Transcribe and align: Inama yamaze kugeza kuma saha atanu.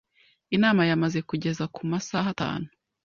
Inama 0.55 0.81
yamaze 0.89 1.19
kugeza 1.29 1.63
kuma 1.75 1.97
saha 2.07 2.29
atanu. 2.35 2.67